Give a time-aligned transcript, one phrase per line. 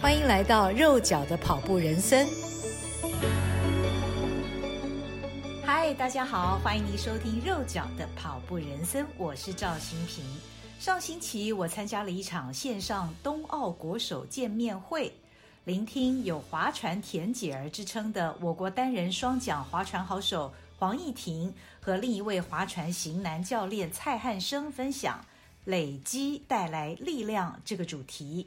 [0.00, 2.24] 欢迎来到肉脚的跑步人生。
[5.64, 10.24] 嗨，大家好，欢迎您收听肉脚的跑步人生，我是赵新平。
[10.78, 15.12] 上星期我参加了一场线上冬奥国手见面会，
[15.64, 25.24] 聆听有“划船田姐儿”之称的我国单人双桨划船好手黄义婷和另一位划船型男教练蔡汉生分享
[25.66, 28.46] “累积带来力量”这个主题。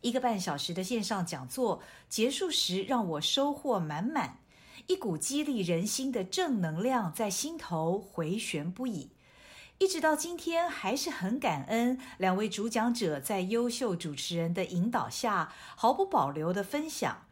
[0.00, 4.38] 一个半小时的线上讲座结束时，让我收获满满，
[4.86, 9.10] 一股激励人心的正能量在心头回旋不已。
[9.78, 17.24] 一直到今天，还是很感恩两位主讲者在优秀主持人的引导下，毫不保留的分享。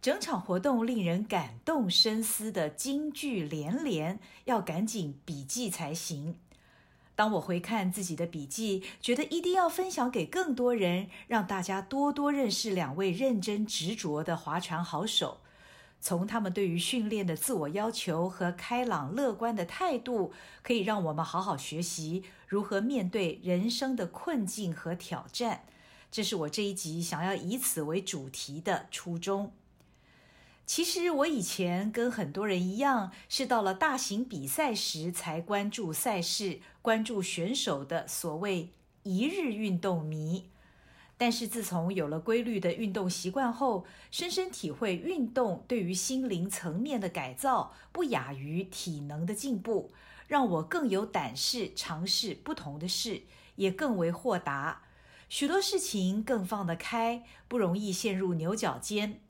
[0.00, 6.36] 整场活动令人感动深思的金句连连，要赶紧笔记才行。
[7.14, 15.38] 当我回看自己的笔记，觉得一定要分享给更多人，让大家多多认识两位认真执着的划船好手。
[16.00, 25.64] 从他们对于训练的自我要求和开朗乐观的态度，可以让我们好好学习如何面对人生的困境和挑战。
[26.10, 29.52] 这是我这一集想要以此为主题的初衷。
[30.74, 38.70] 其实我以前跟很多人一样，是到了大型比赛时才关注赛事、关注选手的所谓
[39.02, 40.48] 一日运动迷。
[41.18, 49.92] 但是自从有了规律的运动习惯后，深深体会运动对于心灵层面的改造，不亚于体能的进步，
[50.26, 53.24] 让我更有胆识尝试不同的事，
[53.56, 54.84] 也更为豁达，
[55.28, 59.20] 许多事情更放得开，不容易陷入牛角尖。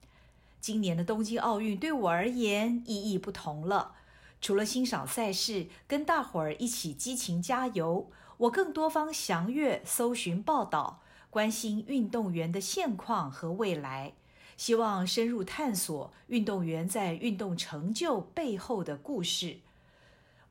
[0.63, 3.97] 今年的东京奥运对我而言意义不同了。
[4.41, 14.13] 除了欣赏赛事，跟大伙儿一起激情加油，我更多方详阅、搜寻报道，关心运动员的现况和未来，
[14.57, 19.59] 希望深入探索运动员在运动成就背后的故事。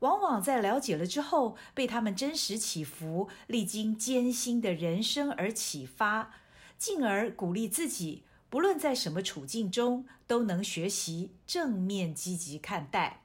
[0.00, 6.34] 往往在了解了之后，被他们真实起伏、历经艰辛的人生而启发，
[6.76, 8.24] 进而鼓励自己。
[8.52, 13.22] 不论在什么处境中，都能学习正面积极看待。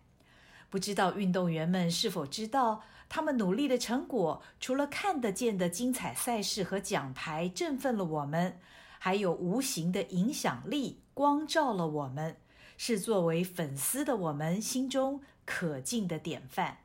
[0.70, 8.58] 不知道运动员们是否知道，他们努力的成果，除了看得见的精彩赛事和奖牌振奋了我们，
[9.00, 12.38] 还有无形的影响力光照了我们，
[12.78, 16.78] 是作为粉丝的我们心中可敬的典范。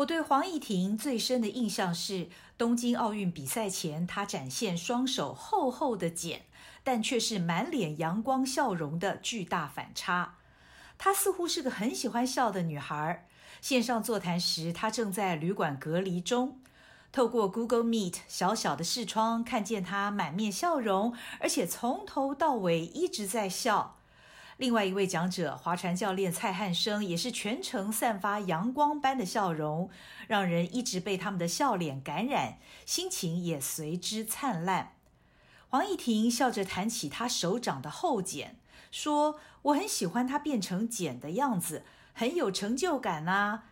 [0.00, 6.46] 我对黄义婷最深的印象是，东京奥运比赛前，她展现双手厚厚的茧，
[6.82, 10.36] 但却是满脸阳光笑容的巨大反差。
[10.96, 13.26] 她似乎是个很喜欢笑的女孩。
[13.60, 16.58] 线上座谈时，她正在旅馆隔离中，
[17.12, 23.99] 透过 Google Meet 小小的视窗，看见她满面笑容，而且从头到尾一直在笑。
[24.60, 29.88] 另外一位讲者，划船教练蔡汉生，也是全程散发阳光般的笑容，
[30.28, 34.92] 让人一直被他们的笑脸感染，心情也随之灿烂。
[35.70, 38.58] 黄义婷笑着谈起她手掌的厚茧，
[38.90, 41.82] 说：“我很喜欢它变成茧的样子，
[42.12, 43.64] 很有成就感啊。”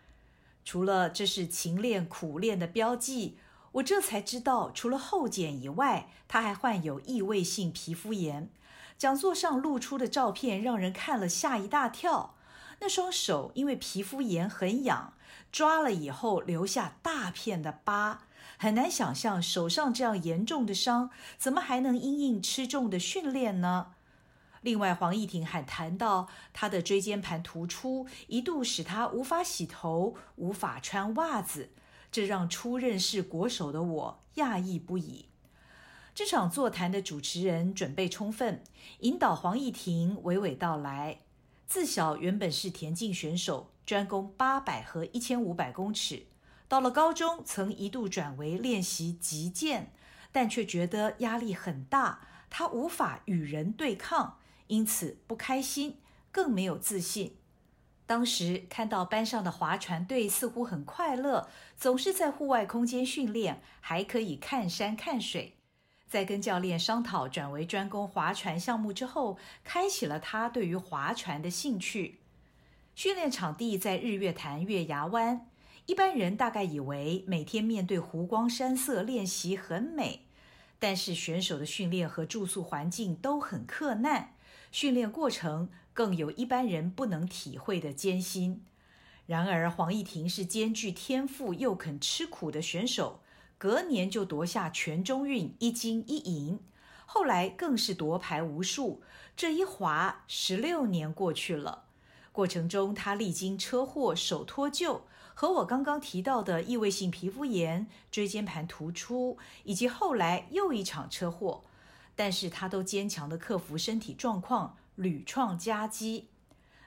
[0.64, 3.36] 除了这是勤练苦练的标记，
[3.72, 8.48] 我这才知道，除了厚茧以外，她还患有异位性皮肤炎。
[8.98, 12.34] 讲座上露出的照片让人看了吓一大跳。
[12.80, 15.14] 那双手因为皮肤炎很痒，
[15.50, 18.26] 抓了以后留下大片的疤，
[18.56, 23.94] 很难想象手上这样严重的伤怎么还能因应吃重的训练呢？
[24.62, 31.70] 另外，黄义婷还谈到她的椎间盘突出一度使她无法洗头、无法穿袜子，
[32.10, 35.26] 这让初认识国手的我讶异不已。
[36.18, 38.60] 这场座谈的主持人准备充分，
[38.98, 41.20] 引导黄义婷娓娓道来。
[41.68, 46.24] 自小原本是田径选手，专攻八百和一千五百公尺。
[46.66, 49.92] 到了高中，曾一度转为练习击剑，
[50.32, 55.98] 但却觉得压力很大，他无法与人对抗，因此不开心，
[56.32, 57.36] 更没有自信。
[58.06, 65.54] 当时看到班上的划船队似乎很快乐，总是在户外空间训练，还可以看山看水。
[66.08, 72.20] 在跟教练商讨转为专攻划船项目之后，开启了他对于划船的兴趣。
[72.94, 75.46] 训练场地在日月潭月牙湾，
[75.86, 80.22] 一般人大概以为每天面对湖光山色练习很美，
[80.78, 84.34] 但是选手的训练和住宿环境都很克难，
[84.72, 88.64] 训练过程更有一般人不能体会的艰辛。
[89.26, 93.20] 然而黄义婷是兼具天赋又肯吃苦的选手。
[93.58, 96.60] 隔年就夺下全中运一金一银，
[97.04, 99.02] 后来更是夺牌无数。
[99.36, 101.84] 这一滑，十六年过去了。
[102.30, 105.00] 过程中，他历经车祸、手脱臼，
[105.34, 111.64] 和我刚刚提到的异位性皮肤炎、椎间盘突出，以及后来又一场车祸，
[112.14, 116.28] 但是他都坚强地克服身体状况，屡创佳绩。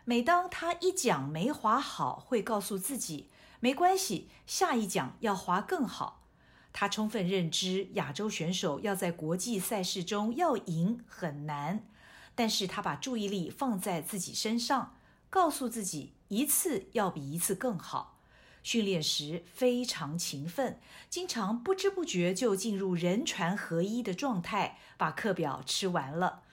[0.06, 3.28] 每当他一讲没滑好，会告诉自己
[3.60, 6.21] 没关系，下一讲要滑更好。
[6.74, 11.86] 他充分认知亚洲选手要在国际赛事中要赢很难，
[12.34, 14.96] 但是他把注意力放在自己身上。
[15.30, 18.20] 告诉自己，一次要比一次更好。
[18.64, 20.80] 训练时非常勤奋，
[21.10, 26.44] 经常不知不觉就进入人船合一的状态，把课表吃完了。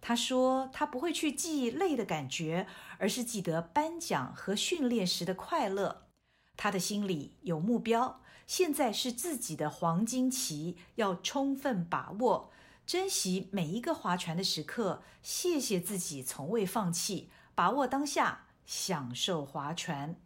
[0.00, 2.66] 他说，他不会去记累的感觉，
[2.98, 6.08] 而是记得颁奖和训练时的快乐。
[6.56, 12.50] 他的心里有目标，现在是自己的黄金期，要充分把握，
[12.86, 15.02] 珍惜每一个划船的时刻。
[15.22, 17.30] 谢谢自己，从未放弃。
[17.54, 20.16] 把握当下，享受划船。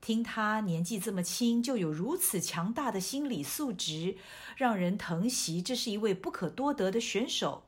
[0.00, 4.16] 听他年纪这么轻，就有如此强大的心理素质，
[4.56, 5.60] 让人疼惜。
[5.60, 7.64] 这是一位不可多得的选手。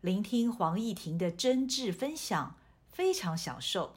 [0.00, 2.56] 聆听黄义婷的真挚分享，
[2.90, 3.95] 非常享受。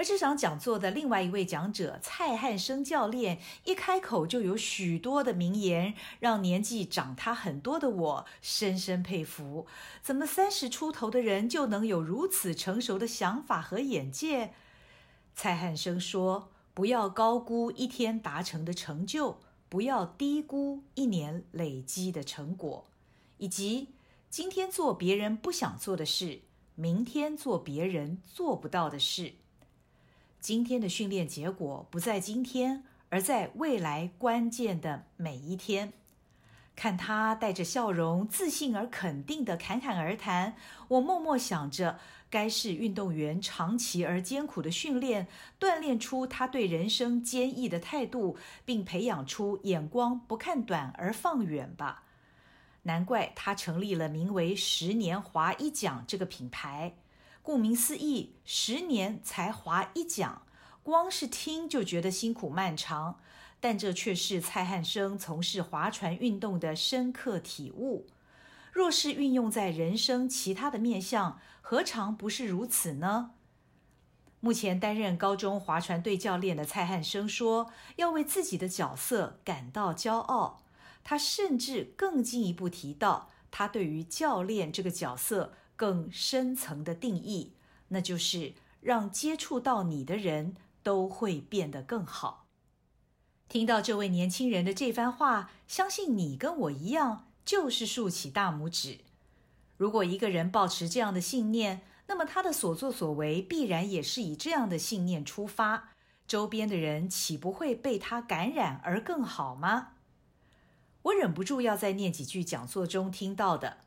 [0.00, 9.66] 而这场讲座的另外一位讲者蔡汉生教练，一开口就有许多的名言，让年纪长他很多的我深深佩服。
[10.00, 14.54] 怎么三十出头的人就能有如此成熟的想法和眼界？
[15.34, 19.38] 蔡汉生说：“不要高估一天达成的成就，
[19.68, 22.86] 不要低估一年累积的成果，
[23.36, 23.88] 以及
[24.30, 26.40] 今天做别人不想做的事，
[26.74, 29.34] 明天做别人做不到的事。”
[30.40, 35.92] 今天的训练结果不在今天，而在未来关键的每一天。
[36.74, 40.56] 看他带着笑容、自信而肯定的侃侃而谈，
[40.88, 41.98] 我默默想着，
[42.30, 45.28] 该是运动员长期而艰苦的训练，
[45.60, 52.04] 锻炼出他对人生坚毅的态度，并培养出眼光不看短而放远吧。
[52.84, 56.94] 难怪他成立了名为“十年华一奖”这个品牌。
[57.42, 60.42] 顾名思义，十年才划一桨，
[60.82, 63.20] 光是听就觉得辛苦漫长。
[63.62, 68.06] 但这却是蔡汉生从事划船运动的深刻体悟。
[68.72, 73.32] 若是运用在人生其他的面向，何尝不是如此呢？
[74.40, 80.62] 目前担任高中划船队教练的蔡汉生说：“要为自己的角色感到骄傲。”
[81.04, 85.52] 他甚至更进一步提到，他对于教练这个角色。
[85.80, 87.54] 更深层的定义，
[87.88, 92.44] 那就是让接触到你的人都会变得更好。
[93.48, 98.98] 听到这位年轻人的这番话，相信你跟我一样，就是竖起大拇指。
[99.78, 105.94] 如果一个人抱持这样的信念，那么他的所作所为必然也是以这样的信念出发，
[106.26, 109.92] 周边的人岂不会被他感染而更好吗？
[111.04, 113.78] 我忍不住要再念几句讲座中听到的。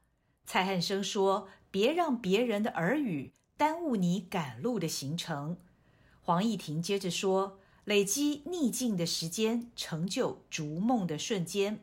[0.47, 1.47] 蔡汉生说。
[1.73, 5.57] 别让别人的耳语耽误你赶路的行程。
[6.21, 11.79] 黄义婷接着说：“累积逆境的时间，成就逐梦的瞬间。”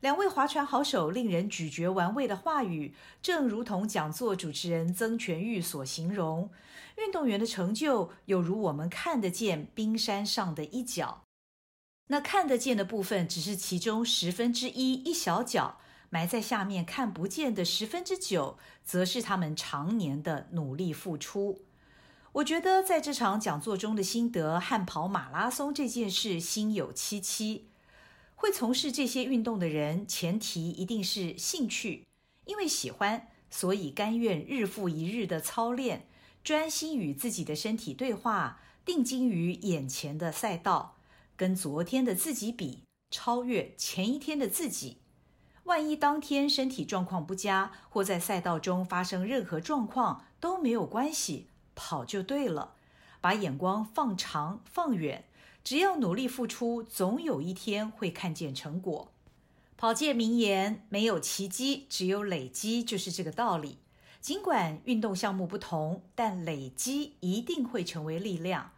[0.00, 6.50] 两位划船好手令人咀嚼玩味的话语，正如同讲座主持人曾全玉所形容：
[6.98, 11.22] 运动员的成就有如我们看得见冰山上的一角，
[12.08, 15.78] 那看得见的部分只是其中十分之一，一小角。
[16.10, 21.62] 埋在下面看不见的十分之九，则是他们常年的努力付出。
[22.32, 27.68] 我觉得在这场讲座中的心得和跑马拉松这件事心有戚戚。
[28.34, 32.04] 会从事这些运动的人，前提一定是兴趣，
[32.44, 36.06] 因为喜欢，所以甘愿日复一日的操练，
[36.44, 40.98] 专心与自己的身体对话，定睛于眼前的赛道，
[41.34, 44.98] 跟昨天的自己比，超越前一天的自己。
[45.66, 52.74] 万一当天身体状况不佳，或在赛道中发生任何状况都没有关系，跑就对了。
[53.20, 55.24] 把眼光放长放远，
[55.64, 59.08] 只要努力付出，总有一天会看见成果。
[59.76, 63.78] 跑界名言：没有奇迹，只有累积，就是这个道理。
[64.20, 68.70] 尽管运动项目不同，但累积一定会成为力量。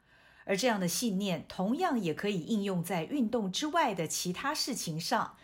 [0.47, 5.37] 而这样的信念，同样也可以应用在运动之外的其他事情上。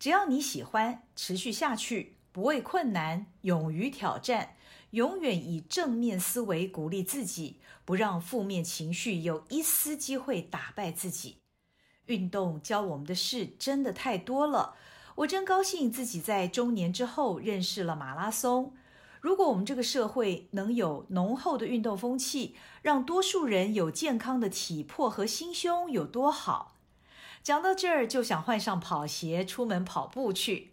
[0.00, 4.56] 只要你喜欢，持续下去，不畏困难，勇于挑战，
[4.92, 11.36] 永远以正面思维鼓励自己，不让负面情绪有一丝机会打败自己。
[12.06, 14.74] 运动教我们的事真的太多了，
[15.16, 18.72] 我真高兴自己在中年之后认识了马拉松。
[19.20, 26.79] 如果我们这个社会能有浓厚的运动风气，让多数人有健康的体魄和心胸，有多好？
[27.42, 30.72] 讲到这儿，就想换上跑鞋出门跑步去。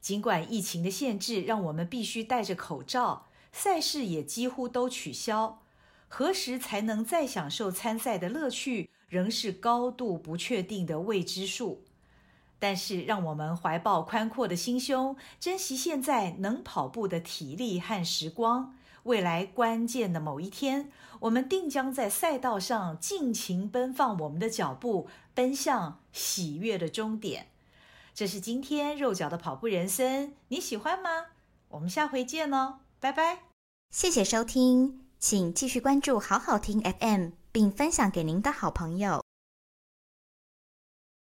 [0.00, 5.62] 尽管疫情的限制让我们必须戴着口罩，赛事也几乎都取消，
[6.08, 11.82] 何时才能再享受参赛的乐趣，仍是高度不确定的未知数。
[12.58, 18.74] 但是，让我们怀抱宽阔的心胸，珍惜现在能跑步的体力和时光。
[19.04, 27.48] 未来关键的某一天，我们定将在赛道上尽情奔放我们的脚步，奔向喜悦的终点。
[28.14, 31.26] 这是今天肉脚的跑步人生，你喜欢吗？
[31.68, 33.40] 我们下回见哦，拜拜！
[33.90, 39.23] 谢谢收听，请继续关注好好听 FM，并分享给您的好朋友。